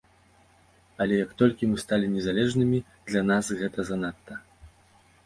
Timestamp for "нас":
3.29-3.45